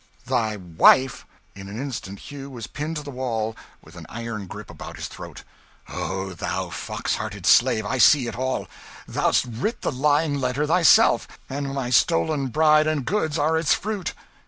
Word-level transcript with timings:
"Thy 0.25 0.55
wife!" 0.55 1.27
In 1.53 1.69
an 1.69 1.79
instant 1.79 2.17
Hugh 2.17 2.49
was 2.49 2.65
pinned 2.65 2.97
to 2.97 3.03
the 3.03 3.11
wall, 3.11 3.55
with 3.83 3.95
an 3.95 4.07
iron 4.09 4.47
grip 4.47 4.71
about 4.71 4.95
his 4.95 5.07
throat. 5.07 5.43
"Oh, 5.87 6.33
thou 6.33 6.71
fox 6.71 7.17
hearted 7.17 7.45
slave, 7.45 7.85
I 7.85 7.99
see 7.99 8.25
it 8.27 8.35
all! 8.35 8.67
Thou'st 9.07 9.45
writ 9.47 9.83
the 9.83 9.91
lying 9.91 10.39
letter 10.39 10.65
thyself, 10.65 11.27
and 11.47 11.75
my 11.75 11.91
stolen 11.91 12.47
bride 12.47 12.87
and 12.87 13.05
goods 13.05 13.37
are 13.37 13.59
its 13.59 13.75
fruit. 13.75 14.15